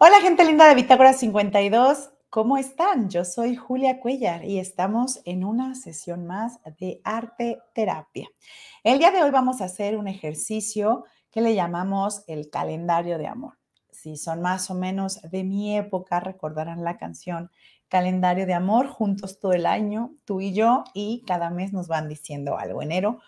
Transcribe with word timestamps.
Hola 0.00 0.20
gente 0.20 0.44
linda 0.44 0.68
de 0.68 0.76
Bitácora 0.76 1.12
52, 1.12 2.10
¿cómo 2.30 2.56
están? 2.56 3.10
Yo 3.10 3.24
soy 3.24 3.56
Julia 3.56 3.98
Cuellar 3.98 4.44
y 4.44 4.60
estamos 4.60 5.20
en 5.24 5.42
una 5.42 5.74
sesión 5.74 6.24
más 6.24 6.60
de 6.78 7.00
arte 7.02 7.58
terapia. 7.74 8.28
El 8.84 9.00
día 9.00 9.10
de 9.10 9.24
hoy 9.24 9.32
vamos 9.32 9.60
a 9.60 9.64
hacer 9.64 9.96
un 9.96 10.06
ejercicio 10.06 11.04
que 11.32 11.40
le 11.40 11.56
llamamos 11.56 12.22
el 12.28 12.48
calendario 12.48 13.18
de 13.18 13.26
amor. 13.26 13.58
Si 13.90 14.16
son 14.16 14.40
más 14.40 14.70
o 14.70 14.76
menos 14.76 15.20
de 15.22 15.42
mi 15.42 15.76
época, 15.76 16.20
recordarán 16.20 16.84
la 16.84 16.96
canción 16.96 17.50
Calendario 17.88 18.46
de 18.46 18.54
Amor, 18.54 18.86
juntos 18.86 19.40
todo 19.40 19.52
el 19.52 19.66
año, 19.66 20.12
tú 20.24 20.40
y 20.40 20.52
yo, 20.52 20.84
y 20.94 21.24
cada 21.26 21.50
mes 21.50 21.72
nos 21.72 21.88
van 21.88 22.08
diciendo 22.08 22.56
algo. 22.56 22.82
Enero, 22.82 23.18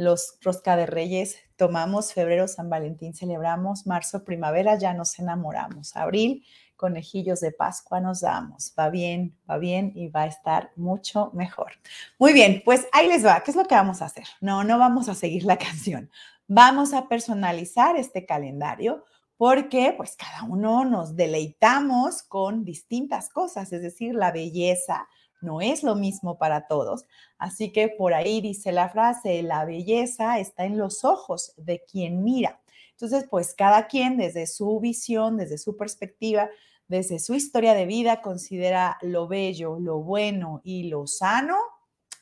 los 0.00 0.38
rosca 0.40 0.76
de 0.76 0.86
reyes 0.86 1.36
tomamos, 1.56 2.14
febrero 2.14 2.48
San 2.48 2.70
Valentín 2.70 3.12
celebramos, 3.12 3.86
marzo 3.86 4.24
primavera 4.24 4.78
ya 4.78 4.94
nos 4.94 5.18
enamoramos, 5.18 5.94
abril 5.94 6.42
conejillos 6.74 7.40
de 7.40 7.52
Pascua 7.52 8.00
nos 8.00 8.22
damos. 8.22 8.72
Va 8.78 8.88
bien, 8.88 9.36
va 9.48 9.58
bien 9.58 9.92
y 9.94 10.08
va 10.08 10.22
a 10.22 10.26
estar 10.26 10.70
mucho 10.76 11.30
mejor. 11.34 11.72
Muy 12.18 12.32
bien, 12.32 12.62
pues 12.64 12.88
ahí 12.92 13.06
les 13.06 13.26
va. 13.26 13.42
¿Qué 13.42 13.50
es 13.50 13.56
lo 13.58 13.66
que 13.66 13.74
vamos 13.74 14.00
a 14.00 14.06
hacer? 14.06 14.24
No, 14.40 14.64
no 14.64 14.78
vamos 14.78 15.10
a 15.10 15.14
seguir 15.14 15.44
la 15.44 15.58
canción. 15.58 16.10
Vamos 16.46 16.94
a 16.94 17.06
personalizar 17.06 17.96
este 17.96 18.24
calendario 18.24 19.04
porque 19.36 19.92
pues 19.94 20.16
cada 20.16 20.44
uno 20.44 20.86
nos 20.86 21.14
deleitamos 21.14 22.22
con 22.22 22.64
distintas 22.64 23.28
cosas, 23.28 23.70
es 23.74 23.82
decir, 23.82 24.14
la 24.14 24.32
belleza, 24.32 25.06
no 25.40 25.60
es 25.60 25.82
lo 25.82 25.94
mismo 25.94 26.38
para 26.38 26.66
todos. 26.66 27.06
Así 27.38 27.72
que 27.72 27.88
por 27.88 28.14
ahí 28.14 28.40
dice 28.40 28.72
la 28.72 28.88
frase, 28.88 29.42
la 29.42 29.64
belleza 29.64 30.38
está 30.38 30.64
en 30.64 30.78
los 30.78 31.04
ojos 31.04 31.52
de 31.56 31.82
quien 31.84 32.22
mira. 32.22 32.60
Entonces, 32.92 33.26
pues 33.30 33.54
cada 33.54 33.86
quien 33.86 34.16
desde 34.16 34.46
su 34.46 34.78
visión, 34.80 35.36
desde 35.36 35.58
su 35.58 35.76
perspectiva, 35.76 36.50
desde 36.88 37.18
su 37.18 37.34
historia 37.34 37.74
de 37.74 37.86
vida, 37.86 38.20
considera 38.20 38.98
lo 39.00 39.28
bello, 39.28 39.78
lo 39.78 40.00
bueno 40.00 40.60
y 40.64 40.84
lo 40.88 41.06
sano 41.06 41.56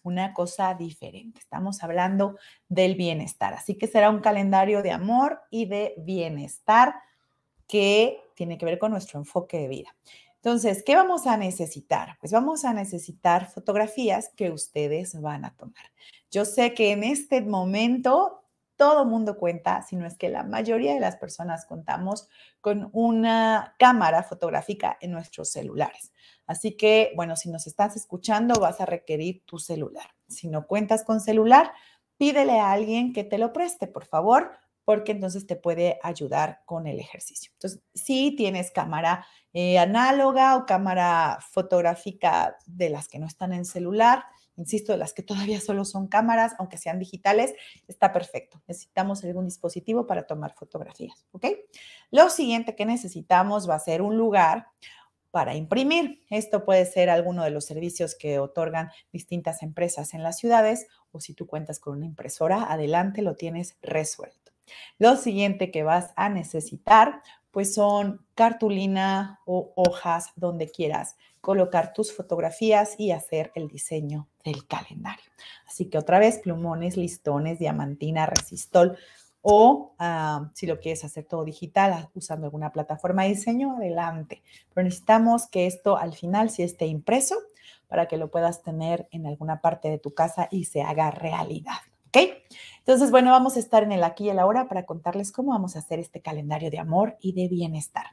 una 0.03 0.33
cosa 0.33 0.75
diferente. 0.75 1.41
Estamos 1.41 1.83
hablando 1.83 2.37
del 2.69 2.95
bienestar. 2.95 3.55
Así 3.55 3.77
que 3.77 3.87
será 3.87 4.11
un 4.11 4.21
calendario 4.21 4.83
de 4.83 4.91
amor 4.91 5.41
y 5.51 5.67
de 5.67 5.95
bienestar 5.99 6.95
que 7.67 8.21
tiene 8.35 8.59
que 8.59 8.65
ver 8.65 8.79
con 8.79 8.91
nuestro 8.91 9.19
enfoque 9.19 9.59
de 9.59 9.69
vida. 9.69 9.95
Entonces, 10.43 10.83
¿qué 10.85 10.95
vamos 10.95 11.27
a 11.27 11.37
necesitar? 11.37 12.17
Pues 12.21 12.33
vamos 12.33 12.65
a 12.65 12.73
necesitar 12.73 13.51
fotografías 13.51 14.31
que 14.37 14.51
ustedes 14.51 15.21
van 15.21 15.45
a 15.45 15.57
tomar. 15.57 15.93
Yo 16.31 16.45
sé 16.45 16.75
que 16.75 16.93
en 16.93 17.05
este 17.05 17.43
momento 17.43 18.45
todo 18.77 19.05
mundo 19.05 19.37
cuenta, 19.37 19.83
si 19.83 19.97
no 19.97 20.07
es 20.07 20.17
que 20.17 20.29
la 20.29 20.45
mayoría 20.45 20.95
de 20.95 21.01
las 21.01 21.17
personas 21.17 21.67
contamos 21.67 22.29
con 22.61 22.89
una 22.93 23.75
cámara 23.77 24.23
fotográfica 24.23 24.97
en 25.01 25.11
nuestros 25.11 25.51
celulares. 25.51 26.13
Así 26.47 26.77
que, 26.77 27.13
bueno, 27.17 27.35
si 27.35 27.51
nos 27.51 27.67
estás 27.67 27.97
escuchando, 27.97 28.61
vas 28.61 28.81
a 28.81 28.87
requerir 28.87 29.43
tu 29.45 29.59
celular. 29.59 30.15
Si 30.29 30.47
no 30.47 30.69
cuentas 30.69 31.03
con 31.03 31.21
celular, 31.21 31.73
pídele 32.19 32.61
a 32.61 32.71
alguien 32.71 33.13
que 33.13 33.25
te 33.25 33.39
lo 33.39 33.53
preste, 33.53 33.89
por 33.89 34.07
favor, 34.07 34.53
porque 34.89 35.13
entonces 35.13 35.47
te 35.47 35.55
puede 35.55 35.99
ayudar 36.03 36.63
con 36.65 36.87
el 36.87 36.99
ejercicio. 36.99 37.51
Entonces, 37.53 37.83
si 37.93 38.35
tienes 38.35 38.71
cámara 38.71 39.27
eh, 39.53 39.79
análoga 39.79 40.57
o 40.57 40.65
cámara 40.65 41.41
fotográfica 41.51 42.57
de 42.65 42.89
las 42.89 43.07
que 43.07 43.19
no 43.19 43.27
están 43.27 43.53
en 43.53 43.67
celular, 43.67 44.25
insisto, 44.57 44.93
de 44.93 44.97
las 44.97 45.13
que 45.13 45.23
todavía 45.23 45.61
solo 45.61 45.85
son 45.85 46.09
cámaras, 46.09 46.55
aunque 46.59 46.79
sean 46.79 46.99
digitales, 46.99 47.53
está 47.87 48.15
perfecto. 48.15 48.63
Necesitamos 48.67 49.23
algún 49.25 49.45
dispositivo 49.45 50.07
para 50.07 50.27
tomar 50.27 50.55
fotografías, 50.55 51.27
¿ok? 51.33 51.49
Lo 52.11 52.31
siguiente 52.31 52.75
que 52.75 52.87
necesitamos 52.87 53.69
va 53.69 53.75
a 53.75 53.81
ser 53.81 54.01
un 54.01 54.17
lugar 54.17 54.69
para 55.31 55.55
imprimir. 55.55 56.23
Esto 56.31 56.65
puede 56.65 56.87
ser 56.87 57.11
alguno 57.11 57.45
de 57.45 57.51
los 57.51 57.67
servicios 57.67 58.15
que 58.15 58.39
otorgan 58.39 58.91
distintas 59.13 59.63
empresas 59.63 60.15
en 60.15 60.23
las 60.23 60.39
ciudades 60.39 60.87
o 61.13 61.21
si 61.21 61.35
tú 61.35 61.47
cuentas 61.47 61.79
con 61.79 61.99
una 61.99 62.07
impresora, 62.07 62.73
adelante, 62.73 63.21
lo 63.21 63.35
tienes 63.35 63.77
resuelto. 63.83 64.48
Lo 64.99 65.17
siguiente 65.17 65.71
que 65.71 65.83
vas 65.83 66.13
a 66.17 66.29
necesitar, 66.29 67.23
pues 67.51 67.75
son 67.75 68.25
cartulina 68.35 69.41
o 69.47 69.73
hojas 69.77 70.33
donde 70.37 70.71
quieras 70.71 71.17
colocar 71.41 71.93
tus 71.93 72.15
fotografías 72.15 72.95
y 72.99 73.13
hacer 73.13 73.53
el 73.55 73.69
diseño 73.69 74.29
del 74.45 74.67
calendario. 74.67 75.25
Así 75.67 75.87
que 75.87 75.99
otra 75.99 76.19
vez, 76.19 76.39
plumones, 76.39 76.97
listones, 76.97 77.59
diamantina, 77.59 78.27
resistol 78.27 78.99
o 79.41 79.95
ah, 79.99 80.51
si 80.55 80.67
lo 80.67 80.81
quieres 80.81 81.05
hacer 81.05 81.25
todo 81.25 81.45
digital 81.45 81.93
ah, 81.93 82.11
usando 82.15 82.47
alguna 82.47 82.73
plataforma 82.73 83.23
de 83.23 83.31
diseño, 83.31 83.77
adelante. 83.77 84.43
Pero 84.75 84.85
necesitamos 84.85 85.47
que 85.47 85.67
esto 85.67 85.97
al 85.97 86.15
final 86.15 86.51
sí 86.51 86.63
esté 86.63 86.87
impreso 86.87 87.37
para 87.87 88.09
que 88.09 88.19
lo 88.19 88.31
puedas 88.31 88.63
tener 88.63 89.09
en 89.11 89.27
alguna 89.27 89.61
parte 89.61 89.89
de 89.89 89.99
tu 89.99 90.13
casa 90.13 90.49
y 90.51 90.65
se 90.65 90.83
haga 90.83 91.11
realidad. 91.11 91.79
¿Ok? 92.09 92.19
Entonces, 92.79 93.11
bueno, 93.11 93.31
vamos 93.31 93.57
a 93.57 93.61
estar 93.61 93.83
en 93.83 93.93
el 93.93 94.03
aquí 94.03 94.25
y 94.25 94.31
el 94.31 94.39
ahora 94.39 94.67
para 94.67 94.87
contarles 94.87 95.31
cómo 95.31 95.53
vamos 95.53 95.77
a 95.77 95.81
hacer 95.81 95.99
este 95.99 96.23
calendario 96.23 96.71
de 96.71 96.79
amor 96.79 97.17
y 97.21 97.33
de 97.33 97.49
bienestar. 97.49 98.07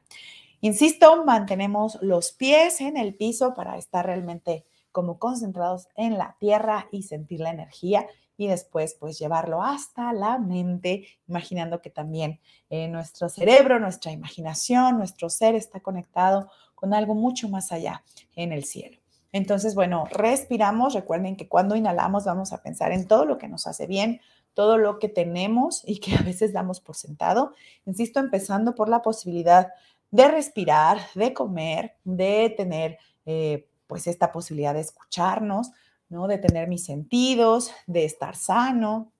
Insisto, 0.61 1.23
mantenemos 1.25 1.97
los 2.01 2.31
pies 2.31 2.81
en 2.81 2.97
el 2.97 3.15
piso 3.15 3.53
para 3.55 3.77
estar 3.77 4.05
realmente 4.05 4.65
como 4.91 5.19
concentrados 5.19 5.87
en 5.95 6.17
la 6.17 6.35
tierra 6.39 6.87
y 6.91 7.03
sentir 7.03 7.39
la 7.39 7.51
energía 7.51 8.07
y 8.37 8.47
después 8.47 8.95
pues 8.99 9.17
llevarlo 9.17 9.63
hasta 9.63 10.11
la 10.11 10.39
mente, 10.39 11.07
imaginando 11.27 11.81
que 11.81 11.89
también 11.89 12.39
eh, 12.69 12.87
nuestro 12.87 13.29
cerebro, 13.29 13.79
nuestra 13.79 14.11
imaginación, 14.11 14.97
nuestro 14.97 15.29
ser 15.29 15.55
está 15.55 15.79
conectado 15.79 16.49
con 16.73 16.93
algo 16.93 17.15
mucho 17.15 17.47
más 17.47 17.71
allá 17.71 18.03
en 18.35 18.51
el 18.51 18.65
cielo. 18.65 18.97
Entonces, 19.35 19.75
bueno, 19.75 20.05
respiramos. 20.11 20.93
Recuerden 20.93 21.35
que 21.35 21.49
cuando 21.49 21.75
inhalamos 21.75 22.23
vamos 22.23 22.53
a 22.53 22.63
pensar 22.63 22.93
en 22.93 23.05
todo 23.05 23.25
lo 23.25 23.37
que 23.37 23.49
nos 23.49 23.67
hace 23.67 23.85
bien, 23.85 24.21
todo 24.53 24.77
lo 24.77 24.97
que 24.97 25.09
tenemos 25.09 25.81
y 25.85 25.99
que 25.99 26.15
a 26.15 26.21
veces 26.21 26.53
damos 26.53 26.79
por 26.79 26.95
sentado. 26.95 27.51
Insisto, 27.85 28.21
empezando 28.21 28.75
por 28.75 28.87
la 28.87 29.01
posibilidad 29.01 29.73
de 30.09 30.29
respirar, 30.29 30.99
de 31.15 31.33
comer, 31.33 31.97
de 32.05 32.53
tener 32.55 32.97
eh, 33.25 33.67
pues 33.87 34.07
esta 34.07 34.31
posibilidad 34.31 34.73
de 34.73 34.79
escucharnos, 34.79 35.71
¿no? 36.07 36.27
De 36.27 36.37
tener 36.37 36.69
mis 36.69 36.85
sentidos, 36.85 37.71
de 37.87 38.05
estar 38.05 38.37
sano, 38.37 39.11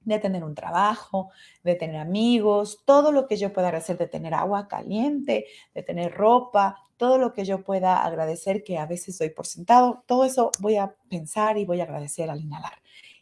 de 0.00 0.18
tener 0.20 0.42
un 0.42 0.54
trabajo, 0.54 1.28
de 1.64 1.74
tener 1.74 2.00
amigos, 2.00 2.80
todo 2.86 3.12
lo 3.12 3.26
que 3.26 3.36
yo 3.36 3.52
pueda 3.52 3.68
hacer, 3.68 3.98
de 3.98 4.06
tener 4.06 4.32
agua 4.32 4.68
caliente, 4.68 5.44
de 5.74 5.82
tener 5.82 6.14
ropa, 6.14 6.78
todo 7.00 7.16
lo 7.16 7.32
que 7.32 7.46
yo 7.46 7.64
pueda 7.64 8.04
agradecer 8.04 8.62
que 8.62 8.76
a 8.76 8.84
veces 8.84 9.16
doy 9.16 9.30
por 9.30 9.46
sentado, 9.46 10.04
todo 10.06 10.26
eso 10.26 10.50
voy 10.60 10.76
a 10.76 10.94
pensar 11.08 11.56
y 11.56 11.64
voy 11.64 11.80
a 11.80 11.84
agradecer 11.84 12.28
al 12.28 12.42
inhalar. 12.42 12.74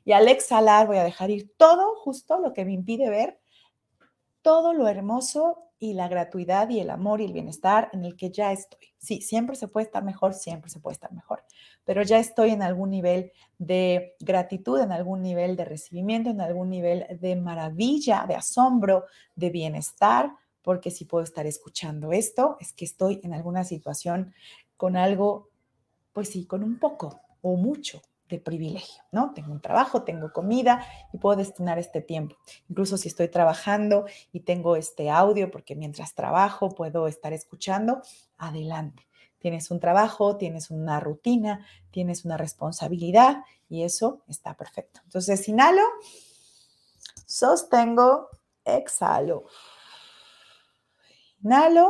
Y 0.05 0.11
al 0.11 0.27
exhalar 0.27 0.89
voy 0.89 0.97
a 0.97 1.05
dejar 1.05 1.31
ir 1.31 1.53
todo 1.57 1.95
justo 1.95 2.41
lo 2.41 2.53
que 2.53 2.65
me 2.65 2.73
impide 2.73 3.09
ver 3.09 3.39
todo 4.43 4.75
lo 4.75 4.89
hermoso 4.89 5.71
y 5.79 5.95
la 5.95 6.09
gratuidad 6.09 6.69
y 6.71 6.81
el 6.81 6.91
amor 6.91 7.21
y 7.21 7.27
el 7.27 7.33
bienestar 7.33 7.89
en 7.93 8.05
el 8.05 8.17
que 8.17 8.33
ya 8.33 8.51
estoy. 8.51 8.81
Sí, 8.99 9.21
siempre 9.21 9.55
se 9.55 9.69
puede 9.69 9.87
estar 9.87 10.03
mejor, 10.03 10.35
siempre 10.35 10.71
se 10.71 10.81
puede 10.81 10.95
estar 10.95 11.13
mejor, 11.13 11.45
pero 11.85 12.03
ya 12.03 12.19
estoy 12.19 12.51
en 12.51 12.63
algún 12.63 12.91
nivel 12.91 13.31
de 13.59 14.17
gratitud, 14.19 14.81
en 14.81 14.91
algún 14.91 15.23
nivel 15.23 15.55
de 15.55 15.67
recibimiento, 15.67 16.31
en 16.31 16.41
algún 16.41 16.69
nivel 16.69 17.07
de 17.21 17.37
maravilla, 17.37 18.25
de 18.27 18.35
asombro, 18.35 19.05
de 19.37 19.51
bienestar, 19.51 20.33
porque 20.63 20.91
si 20.91 21.05
puedo 21.05 21.25
estar 21.25 21.47
escuchando 21.47 22.13
esto, 22.13 22.57
es 22.61 22.73
que 22.73 22.85
estoy 22.85 23.21
en 23.23 23.35
alguna 23.35 23.65
situación 23.65 24.35
con 24.77 24.97
algo, 24.97 25.51
pues 26.13 26.31
sí, 26.31 26.47
con 26.47 26.63
un 26.63 26.79
poco 26.79 27.21
o 27.43 27.57
mucho 27.57 28.03
de 28.29 28.39
privilegio, 28.39 29.03
¿no? 29.11 29.33
Tengo 29.35 29.53
un 29.53 29.61
trabajo, 29.61 30.03
tengo 30.03 30.33
comida 30.33 30.87
y 31.13 31.19
puedo 31.19 31.37
destinar 31.37 31.79
este 31.79 32.01
tiempo. 32.01 32.37
Incluso 32.69 32.97
si 32.97 33.09
estoy 33.09 33.29
trabajando 33.29 34.05
y 34.33 34.41
tengo 34.41 34.77
este 34.77 35.11
audio, 35.11 35.51
porque 35.51 35.75
mientras 35.75 36.15
trabajo 36.15 36.69
puedo 36.71 37.09
estar 37.09 37.33
escuchando, 37.33 38.03
adelante. 38.37 39.07
Tienes 39.39 39.71
un 39.71 39.81
trabajo, 39.81 40.37
tienes 40.37 40.71
una 40.71 41.01
rutina, 41.01 41.65
tienes 41.91 42.25
una 42.25 42.37
responsabilidad 42.37 43.45
y 43.69 43.85
eso 43.85 44.23
está 44.29 44.55
perfecto. 44.55 45.01
Entonces, 45.05 45.49
inhalo, 45.49 45.83
sostengo, 47.25 48.29
exhalo. 48.65 49.45
Inhalo, 51.45 51.87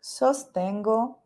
sostengo, 0.00 1.22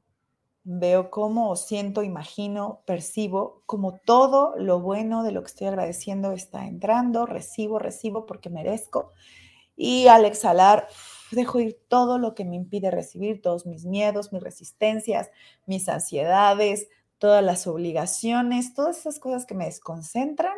veo 0.64 1.10
cómo 1.10 1.56
siento, 1.56 2.02
imagino, 2.02 2.82
percibo 2.86 3.62
como 3.66 4.00
todo 4.04 4.54
lo 4.58 4.80
bueno 4.80 5.22
de 5.22 5.32
lo 5.32 5.42
que 5.42 5.48
estoy 5.48 5.68
agradeciendo 5.68 6.32
está 6.32 6.66
entrando, 6.66 7.26
recibo, 7.26 7.78
recibo 7.78 8.26
porque 8.26 8.50
merezco. 8.50 9.12
Y 9.76 10.08
al 10.08 10.24
exhalar, 10.26 10.88
dejo 11.32 11.60
ir 11.60 11.78
todo 11.88 12.18
lo 12.18 12.34
que 12.34 12.44
me 12.44 12.56
impide 12.56 12.90
recibir, 12.90 13.42
todos 13.42 13.66
mis 13.66 13.86
miedos, 13.86 14.32
mis 14.32 14.42
resistencias, 14.42 15.30
mis 15.66 15.88
ansiedades, 15.88 16.88
todas 17.18 17.44
las 17.44 17.66
obligaciones, 17.66 18.74
todas 18.74 18.98
esas 18.98 19.18
cosas 19.20 19.46
que 19.46 19.54
me 19.54 19.66
desconcentran, 19.66 20.54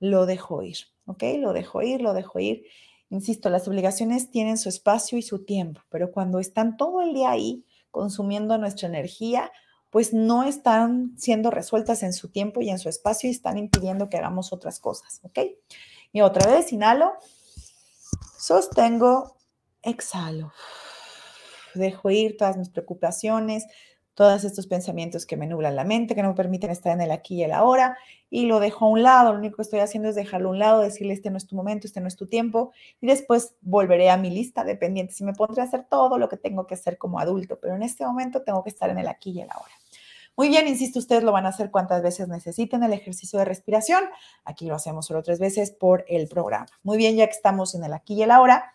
lo 0.00 0.26
dejo 0.26 0.62
ir, 0.62 0.78
¿ok? 1.06 1.22
Lo 1.38 1.52
dejo 1.52 1.82
ir, 1.82 2.00
lo 2.02 2.14
dejo 2.14 2.40
ir. 2.40 2.64
Insisto, 3.10 3.50
las 3.50 3.66
obligaciones 3.66 4.30
tienen 4.30 4.56
su 4.56 4.68
espacio 4.68 5.18
y 5.18 5.22
su 5.22 5.44
tiempo, 5.44 5.82
pero 5.90 6.12
cuando 6.12 6.38
están 6.38 6.76
todo 6.76 7.02
el 7.02 7.12
día 7.12 7.30
ahí 7.30 7.66
consumiendo 7.90 8.56
nuestra 8.56 8.88
energía, 8.88 9.50
pues 9.90 10.14
no 10.14 10.44
están 10.44 11.14
siendo 11.18 11.50
resueltas 11.50 12.04
en 12.04 12.12
su 12.12 12.30
tiempo 12.30 12.60
y 12.60 12.70
en 12.70 12.78
su 12.78 12.88
espacio 12.88 13.28
y 13.28 13.32
están 13.32 13.58
impidiendo 13.58 14.08
que 14.08 14.16
hagamos 14.16 14.52
otras 14.52 14.78
cosas, 14.78 15.20
¿ok? 15.24 15.40
Y 16.12 16.20
otra 16.20 16.48
vez, 16.52 16.72
inhalo, 16.72 17.14
sostengo, 18.38 19.36
exhalo. 19.82 20.52
Dejo 21.74 22.10
ir 22.10 22.36
todas 22.36 22.56
mis 22.56 22.68
preocupaciones, 22.68 23.64
todos 24.20 24.44
estos 24.44 24.66
pensamientos 24.66 25.24
que 25.24 25.38
me 25.38 25.46
nublan 25.46 25.74
la 25.76 25.84
mente, 25.84 26.14
que 26.14 26.20
no 26.22 26.28
me 26.28 26.34
permiten 26.34 26.68
estar 26.68 26.92
en 26.92 27.00
el 27.00 27.10
aquí 27.10 27.36
y 27.36 27.42
el 27.42 27.52
ahora, 27.52 27.96
y 28.28 28.44
lo 28.44 28.60
dejo 28.60 28.84
a 28.84 28.88
un 28.90 29.02
lado. 29.02 29.32
Lo 29.32 29.38
único 29.38 29.56
que 29.56 29.62
estoy 29.62 29.80
haciendo 29.80 30.10
es 30.10 30.14
dejarlo 30.14 30.50
a 30.50 30.52
un 30.52 30.58
lado, 30.58 30.82
decirle, 30.82 31.14
este 31.14 31.30
no 31.30 31.38
es 31.38 31.46
tu 31.46 31.56
momento, 31.56 31.86
este 31.86 32.02
no 32.02 32.06
es 32.06 32.16
tu 32.16 32.26
tiempo, 32.26 32.70
y 33.00 33.06
después 33.06 33.54
volveré 33.62 34.10
a 34.10 34.18
mi 34.18 34.28
lista 34.28 34.62
de 34.62 34.76
pendientes 34.76 35.18
y 35.22 35.24
me 35.24 35.32
pondré 35.32 35.62
a 35.62 35.64
hacer 35.64 35.86
todo 35.88 36.18
lo 36.18 36.28
que 36.28 36.36
tengo 36.36 36.66
que 36.66 36.74
hacer 36.74 36.98
como 36.98 37.18
adulto, 37.18 37.58
pero 37.62 37.76
en 37.76 37.82
este 37.82 38.04
momento 38.04 38.42
tengo 38.42 38.62
que 38.62 38.68
estar 38.68 38.90
en 38.90 38.98
el 38.98 39.08
aquí 39.08 39.30
y 39.30 39.40
el 39.40 39.48
ahora. 39.50 39.72
Muy 40.36 40.48
bien, 40.50 40.68
insisto, 40.68 40.98
ustedes 40.98 41.22
lo 41.22 41.32
van 41.32 41.46
a 41.46 41.48
hacer 41.48 41.70
cuantas 41.70 42.02
veces 42.02 42.28
necesiten 42.28 42.82
el 42.82 42.92
ejercicio 42.92 43.38
de 43.38 43.46
respiración. 43.46 44.04
Aquí 44.44 44.66
lo 44.66 44.74
hacemos 44.74 45.06
solo 45.06 45.22
tres 45.22 45.38
veces 45.38 45.70
por 45.70 46.04
el 46.08 46.28
programa. 46.28 46.66
Muy 46.82 46.98
bien, 46.98 47.16
ya 47.16 47.24
que 47.24 47.32
estamos 47.32 47.74
en 47.74 47.84
el 47.84 47.94
aquí 47.94 48.16
y 48.16 48.22
el 48.24 48.32
ahora, 48.32 48.74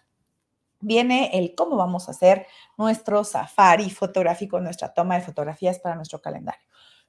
viene 0.86 1.32
el 1.34 1.56
cómo 1.56 1.76
vamos 1.76 2.08
a 2.08 2.12
hacer 2.12 2.48
nuestro 2.78 3.24
safari 3.24 3.90
fotográfico, 3.90 4.60
nuestra 4.60 4.94
toma 4.94 5.16
de 5.16 5.22
fotografías 5.22 5.80
para 5.80 5.96
nuestro 5.96 6.22
calendario. 6.22 6.62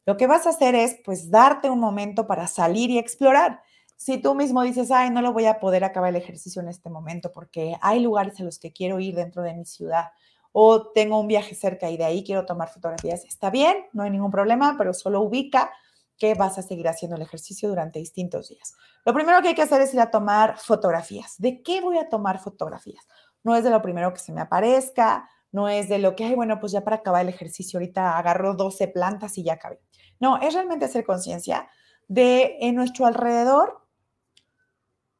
Lo 0.05 0.17
que 0.17 0.27
vas 0.27 0.47
a 0.47 0.51
hacer 0.51 0.75
es, 0.75 0.97
pues, 1.05 1.31
darte 1.31 1.69
un 1.69 1.81
momento 1.81 2.27
para 2.27 2.47
salir 2.47 2.91
y 2.91 2.99
explorar. 2.99 3.63
Si 3.97 4.19
tú 4.19 4.35
mismo 4.35 4.63
dices, 4.63 4.91
ay, 4.91 5.11
no 5.11 5.23
lo 5.23 5.33
voy 5.33 5.47
a 5.47 5.59
poder 5.59 5.83
acabar 5.85 6.11
el 6.11 6.17
ejercicio 6.17 6.63
en 6.63 6.69
este 6.69 6.91
momento 6.91 7.33
porque 7.33 7.77
hay 7.81 8.01
lugares 8.01 8.39
a 8.41 8.45
los 8.45 8.59
que 8.59 8.73
quiero 8.73 9.01
ir 9.01 9.15
dentro 9.15 9.43
de 9.43 9.55
mi 9.55 9.65
ciudad 9.65 10.11
o 10.53 10.91
tengo 10.93 11.19
un 11.19 11.27
viaje 11.27 11.55
cerca 11.55 11.91
y 11.91 11.97
de 11.97 12.05
ahí 12.05 12.25
quiero 12.25 12.47
tomar 12.47 12.69
fotografías, 12.69 13.25
está 13.25 13.51
bien, 13.51 13.77
no 13.93 14.05
hay 14.05 14.11
ningún 14.11 14.31
problema, 14.31 14.77
pero 14.79 14.95
solo 14.95 15.21
ubica 15.21 15.71
que 16.19 16.35
vas 16.35 16.57
a 16.59 16.63
seguir 16.63 16.89
haciendo 16.89 17.17
el 17.17 17.23
ejercicio 17.23 17.69
durante 17.69 17.99
distintos 17.99 18.49
días. 18.49 18.75
Lo 19.05 19.13
primero 19.13 19.41
que 19.43 19.49
hay 19.49 19.55
que 19.55 19.63
hacer 19.63 19.81
es 19.83 19.93
ir 19.93 20.01
a 20.01 20.11
tomar 20.11 20.59
fotografías. 20.59 21.35
¿De 21.39 21.63
qué 21.63 21.81
voy 21.81 21.99
a 21.99 22.09
tomar 22.09 22.39
fotografías? 22.39 23.07
No 23.47 23.55
es 23.55 23.63
de 23.63 23.71
lo 23.71 23.81
primero 23.81 24.13
que 24.13 24.19
se 24.19 24.33
me 24.33 24.41
aparezca, 24.41 25.31
no 25.53 25.69
es 25.69 25.89
de 25.89 26.01
lo 26.01 26.17
que, 26.17 26.25
ay, 26.25 26.35
bueno, 26.35 26.59
pues 26.59 26.73
ya 26.73 26.83
para 26.83 26.97
acabar 26.97 27.23
el 27.23 27.29
ejercicio 27.29 27.79
ahorita 27.79 28.19
agarro 28.19 28.55
12 28.55 28.89
plantas 28.89 29.39
y 29.39 29.45
ya 29.45 29.53
acabé. 29.53 29.79
No, 30.19 30.39
es 30.39 30.53
realmente 30.53 30.87
hacer 30.87 31.05
conciencia 31.05 31.69
de 32.09 32.57
en 32.61 32.75
nuestro 32.75 33.07
alrededor, 33.07 33.87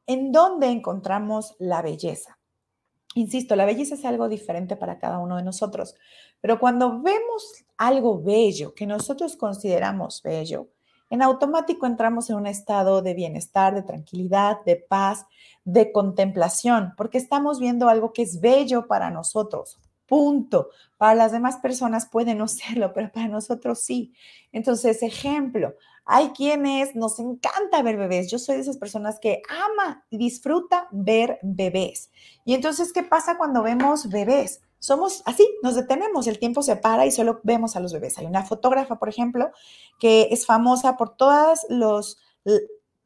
en 0.07 0.33
dónde 0.33 0.67
encontramos 0.67 1.55
la 1.57 1.81
belleza. 1.81 2.37
Insisto, 3.15 3.55
la 3.55 3.63
belleza 3.63 3.95
es 3.95 4.03
algo 4.03 4.27
diferente 4.27 4.75
para 4.75 4.99
cada 4.99 5.19
uno 5.19 5.37
de 5.37 5.43
nosotros, 5.43 5.95
pero 6.41 6.59
cuando 6.59 7.01
vemos 7.01 7.63
algo 7.77 8.21
bello 8.21 8.75
que 8.75 8.85
nosotros 8.85 9.37
consideramos 9.37 10.21
bello, 10.21 10.67
en 11.09 11.21
automático 11.21 11.85
entramos 11.85 12.29
en 12.29 12.37
un 12.37 12.47
estado 12.47 13.01
de 13.01 13.13
bienestar, 13.13 13.73
de 13.73 13.83
tranquilidad, 13.83 14.63
de 14.65 14.75
paz, 14.75 15.25
de 15.63 15.91
contemplación, 15.91 16.93
porque 16.97 17.17
estamos 17.17 17.59
viendo 17.59 17.89
algo 17.89 18.13
que 18.13 18.23
es 18.23 18.41
bello 18.41 18.87
para 18.87 19.09
nosotros. 19.09 19.79
Punto. 20.07 20.69
Para 20.97 21.15
las 21.15 21.31
demás 21.31 21.57
personas 21.57 22.05
puede 22.05 22.35
no 22.35 22.47
serlo, 22.47 22.93
pero 22.93 23.11
para 23.11 23.27
nosotros 23.27 23.79
sí. 23.79 24.13
Entonces, 24.51 25.03
ejemplo, 25.03 25.75
hay 26.05 26.29
quienes 26.29 26.95
nos 26.95 27.19
encanta 27.19 27.81
ver 27.83 27.97
bebés. 27.97 28.31
Yo 28.31 28.39
soy 28.39 28.55
de 28.55 28.61
esas 28.61 28.77
personas 28.77 29.19
que 29.19 29.41
ama 29.49 30.05
y 30.09 30.17
disfruta 30.17 30.87
ver 30.91 31.37
bebés. 31.43 32.09
Y 32.45 32.53
entonces, 32.53 32.93
¿qué 32.93 33.03
pasa 33.03 33.37
cuando 33.37 33.61
vemos 33.61 34.09
bebés? 34.09 34.61
Somos 34.79 35.23
así, 35.25 35.47
nos 35.63 35.75
detenemos, 35.75 36.27
el 36.27 36.39
tiempo 36.39 36.61
se 36.61 36.75
para 36.75 37.05
y 37.05 37.11
solo 37.11 37.39
vemos 37.43 37.75
a 37.75 37.79
los 37.79 37.93
bebés. 37.93 38.17
Hay 38.17 38.25
una 38.25 38.43
fotógrafa, 38.43 38.99
por 38.99 39.09
ejemplo, 39.09 39.51
que 39.99 40.27
es 40.31 40.45
famosa 40.45 40.97
por 40.97 41.15
todas 41.15 41.65
los, 41.69 42.19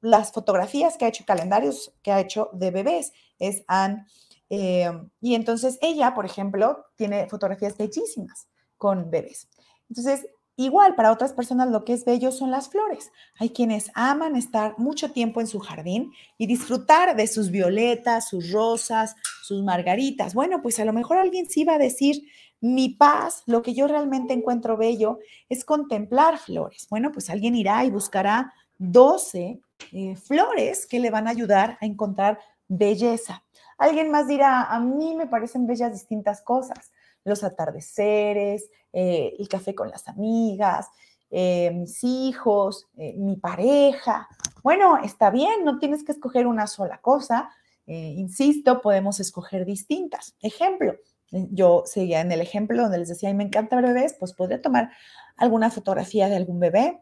las 0.01 0.31
fotografías 0.31 0.97
que 0.97 1.05
ha 1.05 1.07
hecho, 1.07 1.23
calendarios 1.25 1.93
que 2.01 2.11
ha 2.11 2.19
hecho 2.19 2.49
de 2.53 2.71
bebés. 2.71 3.13
Es 3.39 3.63
Anne. 3.67 4.05
Eh, 4.49 4.91
y 5.21 5.35
entonces 5.35 5.79
ella, 5.81 6.13
por 6.13 6.25
ejemplo, 6.25 6.85
tiene 6.95 7.29
fotografías 7.29 7.77
bellísimas 7.77 8.49
con 8.77 9.09
bebés. 9.09 9.47
Entonces, 9.89 10.25
Igual, 10.57 10.95
para 10.95 11.11
otras 11.11 11.33
personas 11.33 11.69
lo 11.69 11.85
que 11.85 11.93
es 11.93 12.05
bello 12.05 12.31
son 12.31 12.51
las 12.51 12.69
flores. 12.69 13.11
Hay 13.39 13.49
quienes 13.51 13.89
aman 13.95 14.35
estar 14.35 14.77
mucho 14.77 15.11
tiempo 15.11 15.39
en 15.39 15.47
su 15.47 15.59
jardín 15.59 16.11
y 16.37 16.45
disfrutar 16.45 17.15
de 17.15 17.27
sus 17.27 17.51
violetas, 17.51 18.27
sus 18.27 18.51
rosas, 18.51 19.15
sus 19.43 19.63
margaritas. 19.63 20.33
Bueno, 20.33 20.61
pues 20.61 20.79
a 20.79 20.85
lo 20.85 20.93
mejor 20.93 21.17
alguien 21.17 21.49
sí 21.49 21.63
va 21.63 21.75
a 21.75 21.79
decir, 21.79 22.21
mi 22.59 22.89
paz, 22.89 23.43
lo 23.47 23.61
que 23.61 23.73
yo 23.73 23.87
realmente 23.87 24.33
encuentro 24.33 24.77
bello 24.77 25.19
es 25.49 25.65
contemplar 25.65 26.37
flores. 26.37 26.85
Bueno, 26.89 27.11
pues 27.11 27.29
alguien 27.29 27.55
irá 27.55 27.83
y 27.85 27.89
buscará 27.89 28.53
12 28.77 29.61
eh, 29.93 30.15
flores 30.15 30.85
que 30.85 30.99
le 30.99 31.09
van 31.09 31.27
a 31.27 31.31
ayudar 31.31 31.77
a 31.81 31.85
encontrar 31.85 32.39
belleza. 32.67 33.43
Alguien 33.77 34.11
más 34.11 34.27
dirá, 34.27 34.63
a 34.65 34.79
mí 34.79 35.15
me 35.15 35.27
parecen 35.27 35.65
bellas 35.65 35.91
distintas 35.91 36.41
cosas 36.41 36.91
los 37.23 37.43
atardeceres, 37.43 38.69
eh, 38.93 39.35
el 39.37 39.47
café 39.47 39.75
con 39.75 39.89
las 39.89 40.07
amigas, 40.07 40.89
eh, 41.29 41.71
mis 41.73 42.03
hijos, 42.03 42.87
eh, 42.97 43.13
mi 43.17 43.37
pareja. 43.37 44.27
Bueno, 44.63 44.97
está 44.97 45.29
bien, 45.29 45.63
no 45.63 45.79
tienes 45.79 46.03
que 46.03 46.11
escoger 46.11 46.47
una 46.47 46.67
sola 46.67 46.99
cosa. 46.99 47.49
insisto, 47.87 48.79
podemos 48.79 49.19
escoger 49.19 49.65
distintas. 49.65 50.35
Ejemplo, 50.39 50.95
yo 51.31 51.83
seguía 51.85 52.21
en 52.21 52.31
el 52.31 52.39
ejemplo 52.39 52.83
donde 52.83 52.99
les 52.99 53.09
decía, 53.09 53.33
me 53.33 53.43
encanta 53.43 53.75
ver 53.75 53.85
bebés, 53.87 54.15
pues 54.17 54.31
podría 54.33 54.61
tomar 54.61 54.91
alguna 55.35 55.69
fotografía 55.71 56.29
de 56.29 56.37
algún 56.37 56.59
bebé 56.59 57.01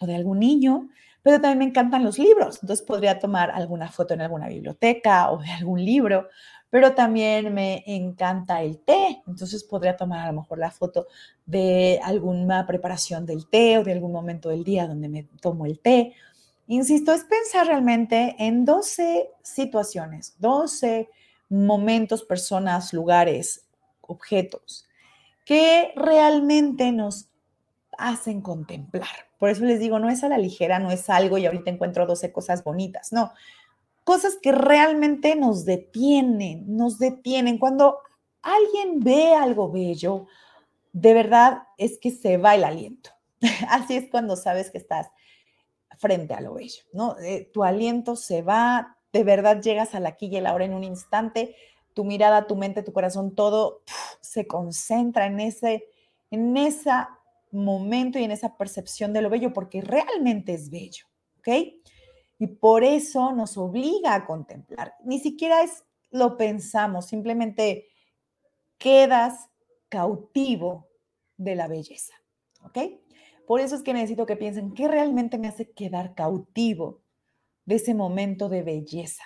o 0.00 0.06
de 0.06 0.14
algún 0.14 0.38
niño, 0.38 0.88
pero 1.22 1.40
también 1.40 1.58
me 1.58 1.64
encantan 1.64 2.04
los 2.04 2.18
libros, 2.18 2.58
entonces 2.62 2.84
podría 2.86 3.18
tomar 3.18 3.50
alguna 3.50 3.90
foto 3.90 4.14
en 4.14 4.20
alguna 4.20 4.46
biblioteca 4.46 5.30
o 5.30 5.38
de 5.38 5.50
algún 5.50 5.82
libro, 5.82 6.28
pero 6.74 6.92
también 6.92 7.54
me 7.54 7.84
encanta 7.86 8.60
el 8.60 8.80
té, 8.80 9.22
entonces 9.28 9.62
podría 9.62 9.96
tomar 9.96 10.18
a 10.18 10.32
lo 10.32 10.40
mejor 10.40 10.58
la 10.58 10.72
foto 10.72 11.06
de 11.46 12.00
alguna 12.02 12.66
preparación 12.66 13.24
del 13.26 13.48
té 13.48 13.78
o 13.78 13.84
de 13.84 13.92
algún 13.92 14.10
momento 14.10 14.48
del 14.48 14.64
día 14.64 14.88
donde 14.88 15.08
me 15.08 15.22
tomo 15.40 15.66
el 15.66 15.78
té. 15.78 16.14
Insisto, 16.66 17.12
es 17.12 17.22
pensar 17.22 17.68
realmente 17.68 18.34
en 18.40 18.64
12 18.64 19.30
situaciones, 19.40 20.34
12 20.40 21.08
momentos, 21.48 22.24
personas, 22.24 22.92
lugares, 22.92 23.68
objetos 24.00 24.84
que 25.44 25.92
realmente 25.94 26.90
nos 26.90 27.28
hacen 27.96 28.40
contemplar. 28.40 29.28
Por 29.38 29.48
eso 29.48 29.64
les 29.64 29.78
digo, 29.78 30.00
no 30.00 30.10
es 30.10 30.24
a 30.24 30.28
la 30.28 30.38
ligera, 30.38 30.80
no 30.80 30.90
es 30.90 31.08
algo 31.08 31.38
y 31.38 31.46
ahorita 31.46 31.70
encuentro 31.70 32.04
12 32.04 32.32
cosas 32.32 32.64
bonitas, 32.64 33.12
no, 33.12 33.32
cosas 34.04 34.38
que 34.40 34.52
realmente 34.52 35.34
nos 35.34 35.64
detienen, 35.64 36.64
nos 36.76 36.98
detienen. 36.98 37.58
Cuando 37.58 37.98
alguien 38.42 39.00
ve 39.00 39.34
algo 39.34 39.72
bello, 39.72 40.26
de 40.92 41.14
verdad 41.14 41.64
es 41.78 41.98
que 41.98 42.10
se 42.10 42.36
va 42.36 42.54
el 42.54 42.64
aliento. 42.64 43.10
Así 43.68 43.96
es 43.96 44.10
cuando 44.10 44.36
sabes 44.36 44.70
que 44.70 44.78
estás 44.78 45.08
frente 45.98 46.34
a 46.34 46.40
lo 46.40 46.54
bello, 46.54 46.82
¿no? 46.92 47.18
Eh, 47.18 47.50
tu 47.52 47.64
aliento 47.64 48.16
se 48.16 48.42
va, 48.42 48.98
de 49.12 49.24
verdad 49.24 49.60
llegas 49.62 49.94
a 49.94 50.00
la 50.00 50.10
aquí 50.10 50.26
y 50.26 50.36
el 50.36 50.46
ahora 50.46 50.64
en 50.64 50.74
un 50.74 50.84
instante, 50.84 51.56
tu 51.94 52.04
mirada, 52.04 52.46
tu 52.46 52.56
mente, 52.56 52.82
tu 52.82 52.92
corazón, 52.92 53.34
todo 53.34 53.82
se 54.20 54.46
concentra 54.46 55.26
en 55.26 55.40
ese, 55.40 55.86
en 56.30 56.56
ese 56.56 56.90
momento 57.52 58.18
y 58.18 58.24
en 58.24 58.32
esa 58.32 58.56
percepción 58.56 59.12
de 59.12 59.22
lo 59.22 59.30
bello, 59.30 59.52
porque 59.52 59.80
realmente 59.80 60.54
es 60.54 60.70
bello, 60.70 61.06
¿ok? 61.38 61.48
Y 62.38 62.46
por 62.48 62.84
eso 62.84 63.32
nos 63.32 63.56
obliga 63.56 64.14
a 64.14 64.26
contemplar. 64.26 64.94
Ni 65.04 65.18
siquiera 65.18 65.62
es 65.62 65.84
lo 66.10 66.36
pensamos, 66.36 67.06
simplemente 67.06 67.88
quedas 68.78 69.50
cautivo 69.88 70.88
de 71.36 71.56
la 71.56 71.68
belleza. 71.68 72.14
¿Ok? 72.62 72.78
Por 73.46 73.60
eso 73.60 73.76
es 73.76 73.82
que 73.82 73.92
necesito 73.92 74.24
que 74.26 74.36
piensen 74.36 74.72
qué 74.74 74.88
realmente 74.88 75.38
me 75.38 75.48
hace 75.48 75.70
quedar 75.72 76.14
cautivo 76.14 77.02
de 77.64 77.76
ese 77.76 77.94
momento 77.94 78.48
de 78.48 78.62
belleza. 78.62 79.24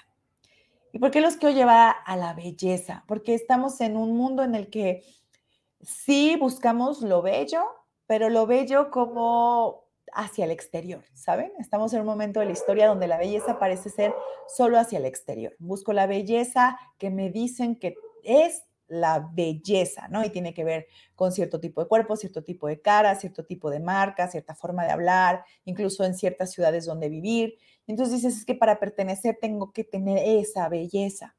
¿Y 0.92 0.98
por 0.98 1.10
qué 1.10 1.20
los 1.20 1.36
quiero 1.36 1.54
llevar 1.54 1.96
a 2.04 2.16
la 2.16 2.34
belleza? 2.34 3.04
Porque 3.06 3.34
estamos 3.34 3.80
en 3.80 3.96
un 3.96 4.16
mundo 4.16 4.42
en 4.42 4.54
el 4.54 4.70
que 4.70 5.04
sí 5.80 6.36
buscamos 6.40 7.02
lo 7.02 7.22
bello, 7.22 7.62
pero 8.06 8.30
lo 8.30 8.46
bello 8.46 8.90
como 8.90 9.87
hacia 10.12 10.44
el 10.44 10.50
exterior, 10.50 11.04
¿saben? 11.14 11.52
Estamos 11.58 11.92
en 11.92 12.00
un 12.00 12.06
momento 12.06 12.40
de 12.40 12.46
la 12.46 12.52
historia 12.52 12.88
donde 12.88 13.06
la 13.06 13.18
belleza 13.18 13.58
parece 13.58 13.90
ser 13.90 14.14
solo 14.46 14.78
hacia 14.78 14.98
el 14.98 15.04
exterior. 15.04 15.54
Busco 15.58 15.92
la 15.92 16.06
belleza 16.06 16.78
que 16.98 17.10
me 17.10 17.30
dicen 17.30 17.76
que 17.76 17.94
es 18.22 18.64
la 18.88 19.30
belleza, 19.32 20.08
¿no? 20.08 20.24
Y 20.24 20.30
tiene 20.30 20.54
que 20.54 20.64
ver 20.64 20.86
con 21.14 21.30
cierto 21.30 21.60
tipo 21.60 21.82
de 21.82 21.88
cuerpo, 21.88 22.16
cierto 22.16 22.42
tipo 22.42 22.66
de 22.66 22.80
cara, 22.80 23.14
cierto 23.14 23.44
tipo 23.44 23.70
de 23.70 23.80
marca, 23.80 24.28
cierta 24.28 24.54
forma 24.54 24.84
de 24.84 24.92
hablar, 24.92 25.44
incluso 25.64 26.04
en 26.04 26.14
ciertas 26.14 26.52
ciudades 26.52 26.86
donde 26.86 27.08
vivir. 27.08 27.54
Entonces 27.86 28.16
dices, 28.16 28.38
es 28.38 28.44
que 28.44 28.54
para 28.54 28.80
pertenecer 28.80 29.38
tengo 29.40 29.72
que 29.72 29.84
tener 29.84 30.18
esa 30.18 30.68
belleza. 30.68 31.36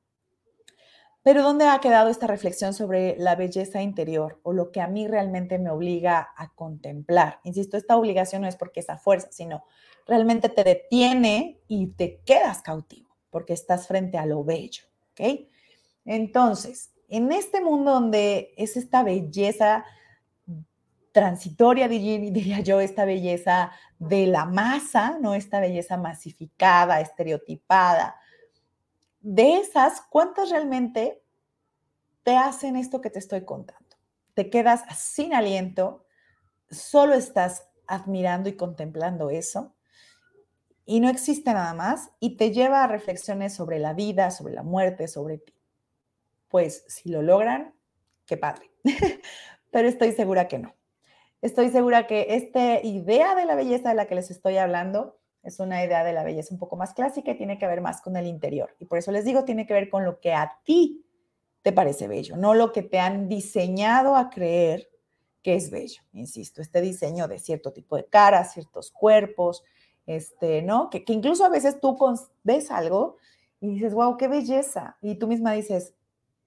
Pero 1.22 1.44
¿dónde 1.44 1.68
ha 1.68 1.80
quedado 1.80 2.10
esta 2.10 2.28
reflexión 2.28 2.74
sobre 2.74 3.18
la 3.18 3.36
belleza 3.36 3.82
interior 3.82 4.40
o 4.44 4.54
lo 4.54 4.72
que 4.72 4.82
a 4.82 4.88
mí 4.88 5.08
realmente 5.08 5.60
me 5.60 5.70
obliga 5.70 6.30
a 6.36 6.54
contemplar? 6.56 7.40
Insisto, 7.44 7.76
esta 7.76 7.98
obligación 7.98 8.42
no 8.42 8.48
es 8.48 8.56
porque 8.56 8.80
es 8.80 8.90
a 8.90 8.98
fuerza, 8.98 9.28
sino 9.32 9.64
realmente 10.08 10.50
te 10.50 10.64
detiene 10.64 11.60
y 11.68 11.88
te 11.88 12.22
quedas 12.26 12.62
cautivo 12.62 13.10
porque 13.30 13.54
estás 13.54 13.88
frente 13.88 14.18
a 14.18 14.26
lo 14.26 14.44
bello, 14.44 14.84
¿ok? 15.12 15.48
Entonces, 16.06 16.92
en 17.10 17.32
este 17.32 17.62
mundo 17.62 17.92
donde 17.92 18.54
es 18.58 18.78
esta 18.78 19.04
belleza 19.04 19.86
transitoria, 21.12 21.88
diría 21.88 22.62
yo, 22.62 22.80
esta 22.80 23.06
belleza 23.06 23.72
de 23.98 24.28
la 24.28 24.46
masa, 24.46 25.18
no 25.20 25.36
esta 25.36 25.60
belleza 25.60 25.98
masificada, 25.98 27.02
estereotipada, 27.02 28.16
de 29.20 29.58
esas, 29.58 30.02
¿cuántas 30.10 30.50
realmente 30.50 31.22
te 32.24 32.36
hacen 32.36 32.76
esto 32.76 33.02
que 33.02 33.10
te 33.10 33.20
estoy 33.20 33.46
contando? 33.46 33.98
Te 34.34 34.50
quedas 34.50 34.84
sin 34.98 35.34
aliento, 35.34 36.06
solo 36.70 37.14
estás 37.14 37.68
admirando 37.88 38.50
y 38.50 38.56
contemplando 38.56 39.30
eso 39.30 39.76
y 40.90 41.02
no 41.02 41.10
existe 41.10 41.54
nada 41.54 41.76
más 41.76 42.10
y 42.20 42.36
te 42.36 42.52
lleva 42.52 42.84
a 42.84 42.88
reflexiones 42.88 43.54
sobre 43.54 43.78
la 43.78 43.94
vida, 43.94 44.32
sobre 44.32 44.56
la 44.56 44.64
muerte, 44.64 45.08
sobre 45.08 45.38
ti. 45.38 45.54
Pues 46.48 46.84
si 46.88 47.10
lo 47.10 47.22
logran, 47.22 47.76
qué 48.26 48.38
padre. 48.38 48.72
Pero 49.72 49.88
estoy 49.88 50.14
segura 50.14 50.48
que 50.48 50.58
no. 50.58 50.76
Estoy 51.44 51.70
segura 51.70 52.08
que 52.08 52.26
esta 52.32 52.84
idea 52.84 53.36
de 53.36 53.46
la 53.46 53.54
belleza 53.54 53.90
de 53.90 53.96
la 53.96 54.08
que 54.08 54.16
les 54.16 54.32
estoy 54.32 54.58
hablando 54.58 55.19
es 55.50 55.60
una 55.60 55.84
idea 55.84 56.04
de 56.04 56.14
la 56.14 56.24
belleza 56.24 56.54
un 56.54 56.60
poco 56.60 56.76
más 56.76 56.94
clásica 56.94 57.32
y 57.32 57.38
tiene 57.38 57.58
que 57.58 57.68
ver 57.68 57.82
más 57.82 58.02
con 58.02 58.16
el 58.18 58.26
interior. 58.26 58.76
Y 58.80 58.86
por 58.86 58.98
eso 58.98 59.12
les 59.12 59.26
digo, 59.26 59.46
tiene 59.46 59.68
que 59.68 59.74
ver 59.74 59.90
con 59.90 60.06
lo 60.06 60.20
que 60.20 60.34
a 60.34 60.60
ti 60.64 61.06
te 61.62 61.72
parece 61.72 62.08
bello, 62.08 62.38
no 62.38 62.54
lo 62.54 62.72
que 62.72 62.84
te 62.84 63.00
han 63.00 63.28
diseñado 63.28 64.16
a 64.16 64.30
creer 64.30 64.90
que 65.42 65.56
es 65.56 65.70
bello. 65.70 66.02
Insisto, 66.14 66.62
este 66.62 66.82
diseño 66.82 67.28
de 67.28 67.40
cierto 67.40 67.72
tipo 67.74 67.96
de 67.96 68.06
caras, 68.06 68.54
ciertos 68.54 68.92
cuerpos, 68.92 69.64
este, 70.06 70.62
¿no? 70.62 70.90
Que, 70.90 71.04
incluso 71.08 71.46
a 71.46 71.50
veces 71.50 71.80
tú 71.80 71.98
ves 72.44 72.72
algo 72.72 73.18
y 73.60 73.70
dices, 73.70 73.94
wow, 73.94 74.18
qué 74.18 74.28
belleza. 74.28 74.98
Y 75.02 75.16
tú 75.16 75.28
misma 75.28 75.54
dices, 75.54 75.94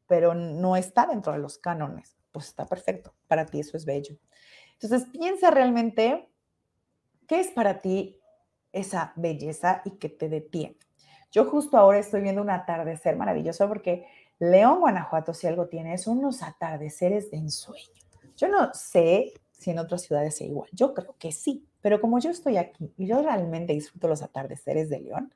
pero 0.07 0.35
no 0.35 0.77
está 0.77 1.07
dentro 1.07 1.33
de 1.33 1.39
los 1.39 1.59
cánones. 1.59 2.17
Pues 2.33 2.49
está 2.49 2.67
perfecto. 2.67 3.15
Para 3.29 3.47
ti 3.47 3.61
eso 3.61 3.77
es 3.77 3.85
bello. 3.85 4.17
Entonces 4.81 5.09
piensa 5.11 5.51
realmente 5.51 6.29
qué 7.29 7.41
es 7.41 7.49
para 7.49 7.81
ti 7.81 8.22
esa 8.73 9.13
belleza 9.17 9.83
y 9.85 9.93
que 9.93 10.09
te 10.09 10.29
detiene. 10.29 10.77
Yo 11.31 11.47
justo 11.47 11.79
ahora 11.79 11.99
estoy 11.99 12.21
viendo 12.21 12.43
un 12.43 12.51
atardecer 12.51 13.17
maravilloso 13.17 13.69
porque 13.69 14.07
León, 14.39 14.81
Guanajuato, 14.81 15.35
si 15.35 15.47
algo 15.47 15.69
tiene, 15.69 15.97
son 15.99 16.19
unos 16.19 16.43
atardeceres 16.43 17.31
de 17.31 17.39
ensueño. 17.39 18.03
Yo 18.37 18.49
no 18.49 18.75
sé 18.75 19.33
si 19.53 19.71
en 19.71 19.79
otras 19.79 20.03
ciudades 20.03 20.37
sea 20.37 20.47
igual. 20.47 20.69
Yo 20.73 20.95
creo 20.95 21.15
que 21.19 21.33
sí, 21.33 21.67
pero 21.81 22.01
como 22.01 22.19
yo 22.19 22.31
estoy 22.31 22.57
aquí 22.57 22.93
y 22.97 23.07
yo 23.07 23.23
realmente 23.23 23.73
disfruto 23.73 24.09
los 24.09 24.23
atardeceres 24.23 24.91
de 24.91 25.01
León, 25.01 25.33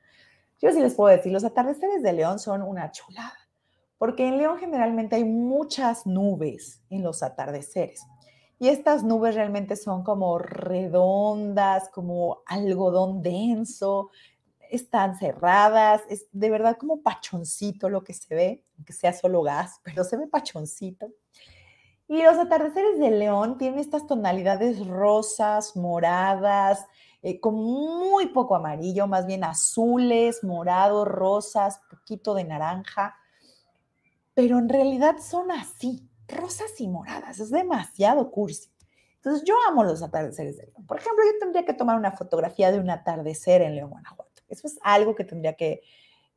yo 0.59 0.71
sí 0.71 0.81
les 0.81 0.95
puedo 0.95 1.15
decir, 1.15 1.31
los 1.31 1.43
atardeceres 1.43 2.03
de 2.03 2.13
León 2.13 2.39
son 2.39 2.63
una 2.63 2.91
chulada, 2.91 3.37
porque 3.97 4.27
en 4.27 4.37
León 4.37 4.57
generalmente 4.57 5.15
hay 5.15 5.23
muchas 5.23 6.05
nubes 6.05 6.81
en 6.89 7.03
los 7.03 7.23
atardeceres. 7.23 8.01
Y 8.59 8.69
estas 8.69 9.03
nubes 9.03 9.35
realmente 9.35 9.75
son 9.75 10.03
como 10.03 10.39
redondas, 10.39 11.89
como 11.89 12.41
algodón 12.45 13.21
denso, 13.21 14.09
están 14.71 15.17
cerradas, 15.17 16.01
es 16.09 16.27
de 16.31 16.49
verdad 16.49 16.77
como 16.77 17.01
pachoncito 17.01 17.89
lo 17.89 18.03
que 18.03 18.13
se 18.13 18.33
ve, 18.33 18.65
aunque 18.77 18.93
sea 18.93 19.13
solo 19.13 19.41
gas, 19.43 19.79
pero 19.83 20.03
se 20.03 20.17
ve 20.17 20.27
pachoncito. 20.27 21.07
Y 22.07 22.23
los 22.23 22.37
atardeceres 22.37 22.99
de 22.99 23.11
León 23.11 23.57
tienen 23.57 23.79
estas 23.79 24.07
tonalidades 24.07 24.85
rosas, 24.87 25.75
moradas, 25.75 26.85
eh, 27.21 27.39
con 27.39 27.55
muy 27.55 28.27
poco 28.27 28.55
amarillo, 28.55 29.07
más 29.07 29.25
bien 29.25 29.43
azules, 29.43 30.43
morados, 30.43 31.07
rosas, 31.07 31.81
poquito 31.89 32.33
de 32.33 32.45
naranja, 32.45 33.15
pero 34.33 34.57
en 34.59 34.69
realidad 34.69 35.17
son 35.19 35.51
así, 35.51 36.06
rosas 36.27 36.79
y 36.79 36.87
moradas, 36.87 37.39
es 37.39 37.49
demasiado 37.49 38.31
cursi. 38.31 38.71
Entonces 39.15 39.43
yo 39.43 39.55
amo 39.67 39.83
los 39.83 40.01
atardeceres 40.01 40.57
de 40.57 40.67
León. 40.67 40.85
Por 40.85 40.97
ejemplo, 40.97 41.23
yo 41.25 41.39
tendría 41.39 41.65
que 41.65 41.73
tomar 41.73 41.97
una 41.97 42.11
fotografía 42.11 42.71
de 42.71 42.79
un 42.79 42.89
atardecer 42.89 43.61
en 43.61 43.75
León, 43.75 43.89
Guanajuato. 43.89 44.41
Eso 44.47 44.67
es 44.67 44.79
algo 44.81 45.15
que 45.15 45.23
tendría 45.23 45.53
que, 45.53 45.81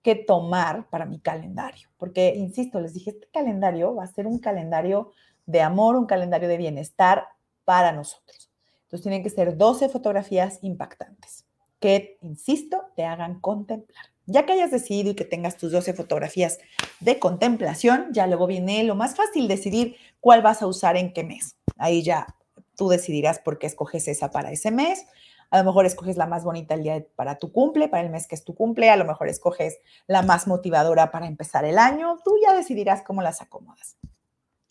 que 0.03 0.17
tomar 0.17 0.89
para 0.91 1.07
mi 1.07 1.21
calendario, 1.21 1.89
porque, 1.99 2.35
insisto, 2.35 2.81
les 2.81 2.95
dije, 2.95 3.11
este 3.11 3.29
calendario 3.33 3.95
va 3.95 4.05
a 4.05 4.09
ser 4.09 4.27
un 4.27 4.39
calendario 4.39 5.13
de 5.47 5.61
amor, 5.61 5.97
un 5.97 6.07
calendario 6.07 6.49
de 6.49 6.57
bienestar 6.57 7.27
para 7.65 7.93
nosotros. 7.93 8.51
Entonces 8.83 9.03
tienen 9.03 9.23
que 9.23 9.31
ser 9.31 9.57
12 9.57 9.89
fotografías 9.89 10.59
impactantes 10.63 11.45
que, 11.81 12.19
insisto, 12.21 12.85
te 12.95 13.05
hagan 13.05 13.41
contemplar. 13.41 14.05
Ya 14.31 14.47
que 14.47 14.53
hayas 14.53 14.71
decidido 14.71 15.11
y 15.11 15.15
que 15.17 15.25
tengas 15.25 15.57
tus 15.57 15.73
12 15.73 15.93
fotografías 15.93 16.61
de 17.01 17.19
contemplación, 17.19 18.11
ya 18.13 18.29
luego 18.29 18.47
viene 18.47 18.85
lo 18.85 18.95
más 18.95 19.17
fácil, 19.17 19.49
decidir 19.49 19.97
cuál 20.21 20.41
vas 20.41 20.63
a 20.63 20.69
usar 20.69 20.97
en 20.97 21.13
qué 21.13 21.25
mes. 21.25 21.57
Ahí 21.77 22.05
ya 22.05 22.29
tú 22.77 22.89
decidirás 22.89 23.41
por 23.41 23.59
qué 23.59 23.67
escoges 23.67 24.07
esa 24.07 24.31
para 24.31 24.53
ese 24.53 24.71
mes. 24.71 25.05
A 25.51 25.59
lo 25.59 25.65
mejor 25.65 25.85
escoges 25.85 26.17
la 26.17 26.27
más 26.27 26.45
bonita 26.45 26.75
el 26.75 26.85
día 26.85 27.05
para 27.17 27.39
tu 27.39 27.51
cumple, 27.51 27.89
para 27.89 28.05
el 28.05 28.11
mes 28.11 28.29
que 28.29 28.37
es 28.37 28.45
tu 28.45 28.55
cumple. 28.55 28.89
A 28.89 28.97
lo 28.97 29.05
mejor 29.05 29.29
escoges 29.29 29.79
la 30.07 30.23
más 30.23 30.47
motivadora 30.47 31.11
para 31.11 31.27
empezar 31.27 31.65
el 31.65 31.77
año. 31.77 32.19
Tú 32.25 32.37
ya 32.41 32.55
decidirás 32.55 33.03
cómo 33.03 33.23
las 33.23 33.43
acomodas. 33.43 33.97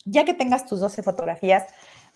Ya 0.06 0.24
que 0.24 0.32
tengas 0.32 0.64
tus 0.64 0.80
12 0.80 1.02
fotografías 1.02 1.66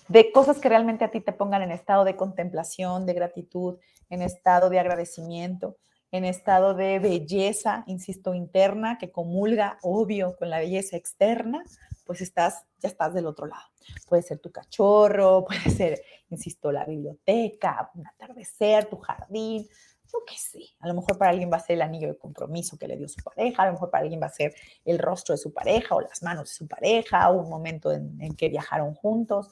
de 0.08 0.32
cosas 0.32 0.60
que 0.60 0.70
realmente 0.70 1.04
a 1.04 1.10
ti 1.10 1.20
te 1.20 1.32
pongan 1.32 1.60
en 1.60 1.72
estado 1.72 2.04
de 2.04 2.16
contemplación, 2.16 3.04
de 3.04 3.12
gratitud, 3.12 3.78
en 4.08 4.22
estado 4.22 4.70
de 4.70 4.78
agradecimiento, 4.78 5.76
en 6.14 6.24
estado 6.24 6.74
de 6.74 7.00
belleza, 7.00 7.82
insisto, 7.88 8.34
interna, 8.34 8.98
que 8.98 9.10
comulga, 9.10 9.80
obvio, 9.82 10.36
con 10.36 10.48
la 10.48 10.60
belleza 10.60 10.96
externa, 10.96 11.64
pues 12.06 12.20
estás, 12.20 12.66
ya 12.78 12.88
estás 12.88 13.14
del 13.14 13.26
otro 13.26 13.48
lado. 13.48 13.64
Puede 14.06 14.22
ser 14.22 14.38
tu 14.38 14.52
cachorro, 14.52 15.44
puede 15.48 15.68
ser, 15.70 16.00
insisto, 16.30 16.70
la 16.70 16.84
biblioteca, 16.84 17.90
un 17.96 18.06
atardecer, 18.06 18.84
tu 18.84 18.96
jardín, 18.98 19.66
yo 20.04 20.20
qué 20.24 20.36
sé. 20.38 20.60
A 20.78 20.86
lo 20.86 20.94
mejor 20.94 21.18
para 21.18 21.32
alguien 21.32 21.50
va 21.52 21.56
a 21.56 21.60
ser 21.60 21.74
el 21.74 21.82
anillo 21.82 22.06
de 22.06 22.16
compromiso 22.16 22.78
que 22.78 22.86
le 22.86 22.96
dio 22.96 23.08
su 23.08 23.20
pareja, 23.20 23.64
a 23.64 23.66
lo 23.66 23.72
mejor 23.72 23.90
para 23.90 24.02
alguien 24.02 24.22
va 24.22 24.26
a 24.26 24.30
ser 24.30 24.54
el 24.84 25.00
rostro 25.00 25.34
de 25.34 25.38
su 25.38 25.52
pareja 25.52 25.96
o 25.96 26.00
las 26.00 26.22
manos 26.22 26.44
de 26.44 26.54
su 26.54 26.68
pareja, 26.68 27.28
un 27.28 27.50
momento 27.50 27.90
en, 27.90 28.22
en 28.22 28.36
que 28.36 28.48
viajaron 28.48 28.94
juntos. 28.94 29.50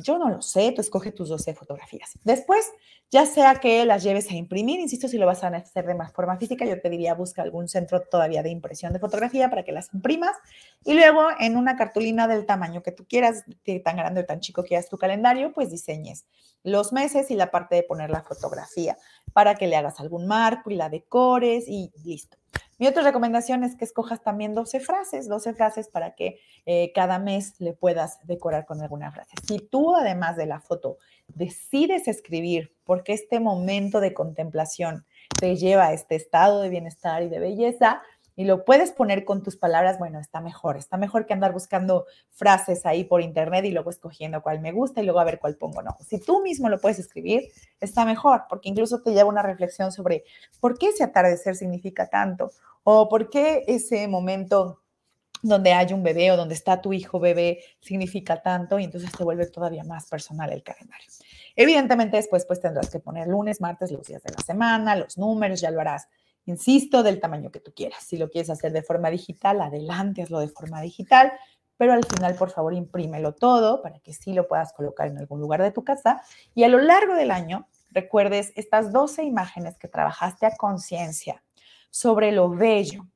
Yo 0.00 0.16
no 0.16 0.28
lo 0.28 0.40
sé, 0.42 0.70
tú 0.70 0.80
escoge 0.80 1.10
tus 1.10 1.28
12 1.28 1.54
fotografías. 1.54 2.12
Después, 2.22 2.70
ya 3.10 3.26
sea 3.26 3.56
que 3.56 3.84
las 3.84 4.04
lleves 4.04 4.30
a 4.30 4.34
imprimir, 4.34 4.78
insisto, 4.78 5.08
si 5.08 5.18
lo 5.18 5.26
vas 5.26 5.42
a 5.42 5.48
hacer 5.48 5.86
de 5.86 5.94
más 5.94 6.12
forma 6.12 6.36
física, 6.36 6.64
yo 6.64 6.80
te 6.80 6.88
diría 6.88 7.14
busca 7.14 7.42
algún 7.42 7.66
centro 7.66 8.00
todavía 8.02 8.44
de 8.44 8.50
impresión 8.50 8.92
de 8.92 9.00
fotografía 9.00 9.50
para 9.50 9.64
que 9.64 9.72
las 9.72 9.92
imprimas 9.92 10.36
y 10.84 10.94
luego 10.94 11.26
en 11.40 11.56
una 11.56 11.76
cartulina 11.76 12.28
del 12.28 12.46
tamaño 12.46 12.80
que 12.82 12.92
tú 12.92 13.06
quieras, 13.08 13.42
tan 13.84 13.96
grande 13.96 14.20
o 14.20 14.24
tan 14.24 14.38
chico 14.38 14.62
quieras 14.62 14.88
tu 14.88 14.98
calendario, 14.98 15.52
pues 15.52 15.70
diseñes 15.70 16.26
los 16.62 16.92
meses 16.92 17.30
y 17.32 17.34
la 17.34 17.50
parte 17.50 17.74
de 17.74 17.82
poner 17.82 18.10
la 18.10 18.22
fotografía 18.22 18.96
para 19.32 19.56
que 19.56 19.66
le 19.66 19.76
hagas 19.76 19.98
algún 19.98 20.28
marco 20.28 20.70
y 20.70 20.76
la 20.76 20.88
decores 20.88 21.64
y 21.66 21.90
listo. 22.04 22.36
Mi 22.78 22.86
otra 22.86 23.02
recomendación 23.02 23.64
es 23.64 23.76
que 23.76 23.84
escojas 23.84 24.22
también 24.22 24.54
12 24.54 24.80
frases, 24.80 25.28
12 25.28 25.54
frases 25.54 25.88
para 25.88 26.14
que 26.14 26.38
eh, 26.66 26.92
cada 26.94 27.18
mes 27.18 27.54
le 27.58 27.72
puedas 27.72 28.18
decorar 28.26 28.66
con 28.66 28.80
alguna 28.80 29.10
frase. 29.10 29.32
Si 29.46 29.58
tú, 29.58 29.94
además 29.96 30.36
de 30.36 30.46
la 30.46 30.60
foto, 30.60 30.98
decides 31.26 32.08
escribir 32.08 32.72
porque 32.84 33.12
este 33.12 33.40
momento 33.40 34.00
de 34.00 34.14
contemplación 34.14 35.04
te 35.38 35.56
lleva 35.56 35.88
a 35.88 35.92
este 35.92 36.14
estado 36.14 36.62
de 36.62 36.68
bienestar 36.68 37.22
y 37.22 37.28
de 37.28 37.38
belleza, 37.38 38.02
y 38.38 38.44
lo 38.44 38.64
puedes 38.64 38.92
poner 38.92 39.24
con 39.24 39.42
tus 39.42 39.56
palabras, 39.56 39.98
bueno, 39.98 40.20
está 40.20 40.40
mejor, 40.40 40.76
está 40.76 40.96
mejor 40.96 41.26
que 41.26 41.34
andar 41.34 41.52
buscando 41.52 42.06
frases 42.30 42.86
ahí 42.86 43.02
por 43.02 43.20
internet 43.20 43.64
y 43.64 43.72
luego 43.72 43.90
escogiendo 43.90 44.42
cuál 44.42 44.60
me 44.60 44.70
gusta 44.70 45.02
y 45.02 45.04
luego 45.04 45.18
a 45.18 45.24
ver 45.24 45.40
cuál 45.40 45.56
pongo. 45.56 45.82
No, 45.82 45.96
si 46.08 46.20
tú 46.20 46.40
mismo 46.40 46.68
lo 46.68 46.78
puedes 46.80 47.00
escribir, 47.00 47.48
está 47.80 48.04
mejor, 48.04 48.44
porque 48.48 48.68
incluso 48.68 49.02
te 49.02 49.10
lleva 49.10 49.28
una 49.28 49.42
reflexión 49.42 49.90
sobre 49.90 50.22
por 50.60 50.78
qué 50.78 50.90
ese 50.90 51.02
atardecer 51.02 51.56
significa 51.56 52.06
tanto 52.06 52.52
o 52.84 53.08
por 53.08 53.28
qué 53.28 53.64
ese 53.66 54.06
momento 54.06 54.82
donde 55.42 55.72
hay 55.72 55.92
un 55.92 56.04
bebé 56.04 56.30
o 56.30 56.36
donde 56.36 56.54
está 56.54 56.80
tu 56.80 56.92
hijo 56.92 57.18
bebé 57.18 57.64
significa 57.80 58.40
tanto 58.40 58.78
y 58.78 58.84
entonces 58.84 59.10
te 59.10 59.24
vuelve 59.24 59.46
todavía 59.46 59.82
más 59.82 60.06
personal 60.06 60.52
el 60.52 60.62
calendario. 60.62 61.08
Evidentemente 61.56 62.18
después 62.18 62.46
pues 62.46 62.60
tendrás 62.60 62.88
que 62.88 63.00
poner 63.00 63.26
lunes, 63.26 63.60
martes, 63.60 63.90
los 63.90 64.06
días 64.06 64.22
de 64.22 64.32
la 64.32 64.44
semana, 64.44 64.94
los 64.94 65.18
números, 65.18 65.60
ya 65.60 65.72
lo 65.72 65.80
harás 65.80 66.06
Insisto, 66.48 67.02
del 67.02 67.20
tamaño 67.20 67.50
que 67.50 67.60
tú 67.60 67.74
quieras. 67.74 68.02
Si 68.02 68.16
lo 68.16 68.30
quieres 68.30 68.48
hacer 68.48 68.72
de 68.72 68.82
forma 68.82 69.10
digital, 69.10 69.60
adelante, 69.60 70.22
hazlo 70.22 70.40
de 70.40 70.48
forma 70.48 70.80
digital, 70.80 71.30
pero 71.76 71.92
al 71.92 72.06
final, 72.06 72.36
por 72.36 72.50
favor, 72.50 72.72
imprímelo 72.72 73.34
todo 73.34 73.82
para 73.82 74.00
que 74.00 74.14
sí 74.14 74.32
lo 74.32 74.48
puedas 74.48 74.72
colocar 74.72 75.08
en 75.08 75.18
algún 75.18 75.42
lugar 75.42 75.62
de 75.62 75.72
tu 75.72 75.84
casa. 75.84 76.22
Y 76.54 76.64
a 76.64 76.68
lo 76.68 76.78
largo 76.78 77.14
del 77.14 77.32
año, 77.32 77.68
recuerdes 77.90 78.52
estas 78.56 78.92
12 78.92 79.24
imágenes 79.24 79.76
que 79.76 79.88
trabajaste 79.88 80.46
a 80.46 80.56
conciencia 80.56 81.42
sobre 81.90 82.32
lo 82.32 82.48
bello, 82.48 83.06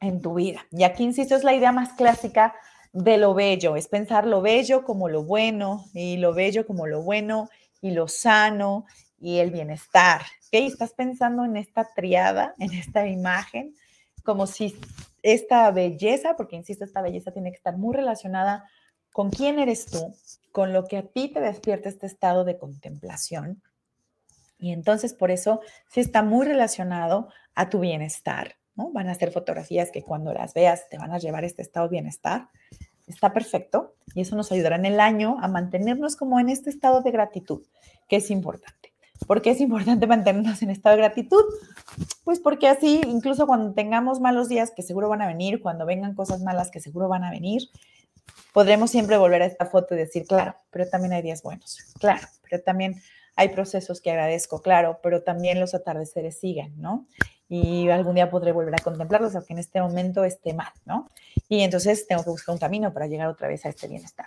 en 0.00 0.20
tu 0.20 0.34
vida. 0.34 0.64
Y 0.70 0.84
aquí, 0.84 1.02
insisto, 1.02 1.34
es 1.34 1.42
la 1.42 1.54
idea 1.54 1.72
más 1.72 1.94
clásica 1.94 2.54
de 2.92 3.16
lo 3.16 3.34
bello, 3.34 3.74
es 3.74 3.88
pensar 3.88 4.26
lo 4.26 4.42
bello 4.42 4.84
como 4.84 5.08
lo 5.08 5.24
bueno 5.24 5.86
y 5.92 6.18
lo 6.18 6.32
bello 6.32 6.66
como 6.66 6.86
lo 6.86 7.02
bueno 7.02 7.48
y 7.80 7.90
lo 7.90 8.06
sano 8.06 8.86
y 9.18 9.38
el 9.38 9.50
bienestar. 9.50 10.22
¿Ok? 10.22 10.52
Estás 10.52 10.92
pensando 10.92 11.44
en 11.44 11.56
esta 11.56 11.88
triada, 11.94 12.54
en 12.58 12.72
esta 12.72 13.06
imagen, 13.06 13.74
como 14.24 14.46
si 14.46 14.76
esta 15.22 15.70
belleza, 15.70 16.36
porque 16.36 16.56
insisto, 16.56 16.84
esta 16.84 17.02
belleza 17.02 17.32
tiene 17.32 17.50
que 17.50 17.56
estar 17.56 17.76
muy 17.76 17.94
relacionada 17.94 18.68
con 19.12 19.30
quién 19.30 19.58
eres 19.58 19.86
tú, 19.86 20.14
con 20.50 20.72
lo 20.72 20.86
que 20.86 20.98
a 20.98 21.06
ti 21.06 21.28
te 21.28 21.40
despierta 21.40 21.88
este 21.88 22.06
estado 22.06 22.44
de 22.44 22.58
contemplación. 22.58 23.62
Y 24.58 24.72
entonces 24.72 25.14
por 25.14 25.30
eso 25.30 25.60
sí 25.88 26.00
está 26.00 26.22
muy 26.22 26.46
relacionado 26.46 27.28
a 27.54 27.70
tu 27.70 27.80
bienestar, 27.80 28.56
¿no? 28.74 28.90
Van 28.92 29.08
a 29.08 29.14
ser 29.14 29.30
fotografías 29.30 29.90
que 29.90 30.02
cuando 30.02 30.32
las 30.32 30.52
veas 30.52 30.88
te 30.88 30.98
van 30.98 31.12
a 31.12 31.18
llevar 31.18 31.44
este 31.44 31.62
estado 31.62 31.86
de 31.86 31.92
bienestar. 31.92 32.48
Está 33.06 33.32
perfecto 33.32 33.94
y 34.14 34.22
eso 34.22 34.36
nos 34.36 34.50
ayudará 34.52 34.76
en 34.76 34.86
el 34.86 35.00
año 35.00 35.36
a 35.40 35.48
mantenernos 35.48 36.16
como 36.16 36.40
en 36.40 36.48
este 36.48 36.70
estado 36.70 37.00
de 37.00 37.10
gratitud, 37.10 37.62
que 38.08 38.16
es 38.16 38.30
importante. 38.30 38.83
¿Por 39.26 39.42
qué 39.42 39.50
es 39.50 39.60
importante 39.60 40.06
mantenernos 40.08 40.62
en 40.62 40.70
estado 40.70 40.96
de 40.96 41.02
gratitud? 41.02 41.42
Pues 42.24 42.40
porque 42.40 42.68
así, 42.68 43.00
incluso 43.06 43.46
cuando 43.46 43.74
tengamos 43.74 44.20
malos 44.20 44.48
días, 44.48 44.72
que 44.74 44.82
seguro 44.82 45.08
van 45.08 45.22
a 45.22 45.26
venir, 45.26 45.60
cuando 45.60 45.86
vengan 45.86 46.14
cosas 46.14 46.40
malas, 46.42 46.70
que 46.70 46.80
seguro 46.80 47.08
van 47.08 47.24
a 47.24 47.30
venir, 47.30 47.62
podremos 48.52 48.90
siempre 48.90 49.16
volver 49.18 49.42
a 49.42 49.46
esta 49.46 49.66
foto 49.66 49.94
y 49.94 49.98
decir, 49.98 50.26
claro, 50.26 50.56
pero 50.70 50.88
también 50.88 51.12
hay 51.12 51.22
días 51.22 51.42
buenos, 51.42 51.78
claro, 51.98 52.26
pero 52.48 52.62
también 52.62 53.00
hay 53.36 53.48
procesos 53.48 54.00
que 54.00 54.10
agradezco, 54.10 54.62
claro, 54.62 55.00
pero 55.02 55.22
también 55.22 55.60
los 55.60 55.74
atardeceres 55.74 56.38
siguen, 56.38 56.72
¿no? 56.80 57.06
Y 57.48 57.88
algún 57.90 58.14
día 58.14 58.30
podré 58.30 58.52
volver 58.52 58.74
a 58.74 58.82
contemplarlos, 58.82 59.34
aunque 59.34 59.52
en 59.52 59.58
este 59.58 59.80
momento 59.82 60.24
esté 60.24 60.54
mal, 60.54 60.72
¿no? 60.84 61.10
Y 61.48 61.62
entonces 61.62 62.06
tengo 62.06 62.22
que 62.24 62.30
buscar 62.30 62.54
un 62.54 62.58
camino 62.58 62.92
para 62.92 63.06
llegar 63.06 63.28
otra 63.28 63.48
vez 63.48 63.66
a 63.66 63.68
este 63.68 63.88
bienestar. 63.88 64.26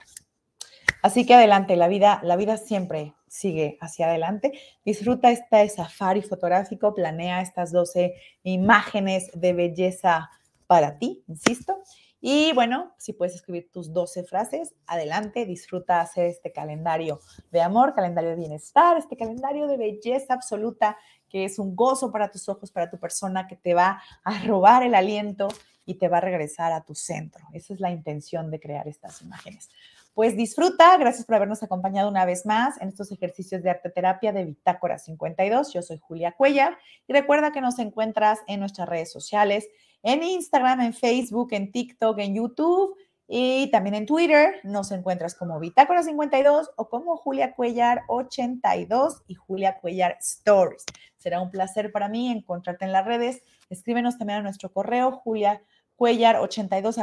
Así 1.01 1.25
que 1.25 1.35
adelante, 1.35 1.75
la 1.75 1.87
vida, 1.87 2.19
la 2.23 2.35
vida 2.35 2.57
siempre 2.57 3.13
sigue 3.27 3.77
hacia 3.81 4.07
adelante. 4.07 4.53
Disfruta 4.85 5.31
este 5.31 5.67
safari 5.69 6.21
fotográfico, 6.21 6.93
planea 6.93 7.41
estas 7.41 7.71
12 7.71 8.15
imágenes 8.43 9.29
de 9.33 9.53
belleza 9.53 10.29
para 10.65 10.97
ti, 10.97 11.23
insisto. 11.27 11.81
Y 12.19 12.51
bueno, 12.53 12.93
si 12.97 13.13
puedes 13.13 13.35
escribir 13.35 13.71
tus 13.71 13.93
12 13.93 14.23
frases, 14.23 14.73
adelante, 14.87 15.45
disfruta 15.45 16.01
hacer 16.01 16.25
este 16.25 16.51
calendario 16.51 17.19
de 17.51 17.61
amor, 17.61 17.93
calendario 17.93 18.31
de 18.31 18.35
bienestar, 18.35 18.97
este 18.97 19.15
calendario 19.15 19.67
de 19.67 19.77
belleza 19.77 20.33
absoluta, 20.33 20.97
que 21.29 21.45
es 21.45 21.59
un 21.59 21.75
gozo 21.75 22.11
para 22.11 22.31
tus 22.31 22.49
ojos, 22.49 22.71
para 22.71 22.89
tu 22.89 22.97
persona, 22.97 23.47
que 23.47 23.55
te 23.55 23.75
va 23.75 24.01
a 24.23 24.43
robar 24.45 24.83
el 24.83 24.95
aliento 24.95 25.47
y 25.85 25.95
te 25.95 26.07
va 26.09 26.17
a 26.17 26.21
regresar 26.21 26.73
a 26.73 26.83
tu 26.83 26.95
centro. 26.95 27.45
Esa 27.53 27.73
es 27.73 27.79
la 27.79 27.91
intención 27.91 28.49
de 28.49 28.59
crear 28.59 28.87
estas 28.87 29.21
imágenes. 29.21 29.69
Pues 30.17 30.35
disfruta, 30.35 30.97
gracias 30.97 31.27
por 31.27 31.35
habernos 31.35 31.61
acompañado 31.61 32.09
una 32.09 32.25
vez 32.25 32.43
más 32.43 32.81
en 32.81 32.87
estos 32.87 33.11
ejercicios 33.11 33.61
de 33.61 33.69
arte 33.69 33.91
terapia 33.91 34.33
de 34.33 34.45
Bitácora 34.45 34.97
52. 34.97 35.71
Yo 35.71 35.83
soy 35.83 35.99
Julia 35.99 36.31
Cuellar 36.31 36.75
y 37.07 37.13
recuerda 37.13 37.51
que 37.51 37.61
nos 37.61 37.77
encuentras 37.77 38.39
en 38.47 38.59
nuestras 38.59 38.89
redes 38.89 39.11
sociales, 39.11 39.69
en 40.01 40.23
Instagram, 40.23 40.81
en 40.81 40.93
Facebook, 40.95 41.49
en 41.51 41.71
TikTok, 41.71 42.17
en 42.17 42.33
YouTube 42.33 42.95
y 43.27 43.69
también 43.69 43.93
en 43.93 44.07
Twitter. 44.07 44.55
Nos 44.63 44.91
encuentras 44.91 45.35
como 45.35 45.59
Bitácora 45.59 46.01
52 46.01 46.71
o 46.77 46.89
como 46.89 47.15
Julia 47.17 47.53
Cuellar 47.53 48.01
82 48.07 49.21
y 49.27 49.35
Julia 49.35 49.77
Cuellar 49.77 50.17
Stories. 50.19 50.83
Será 51.17 51.41
un 51.41 51.51
placer 51.51 51.91
para 51.91 52.09
mí 52.09 52.31
encontrarte 52.31 52.85
en 52.85 52.91
las 52.91 53.05
redes. 53.05 53.43
Escríbenos 53.69 54.17
también 54.17 54.39
a 54.39 54.41
nuestro 54.41 54.73
correo 54.73 55.11
julia 55.11 55.61
cuellar82 55.97 56.97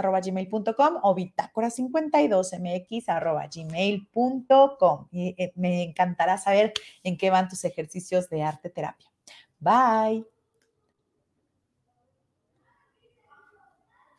o 1.02 1.14
bitácora52mx 1.14 3.54
gmail.com. 3.54 5.08
Y 5.10 5.34
eh, 5.36 5.52
me 5.56 5.82
encantará 5.82 6.38
saber 6.38 6.72
en 7.02 7.16
qué 7.16 7.30
van 7.30 7.48
tus 7.48 7.64
ejercicios 7.64 8.30
de 8.30 8.42
arte 8.42 8.70
terapia. 8.70 9.10
Bye. 9.58 10.33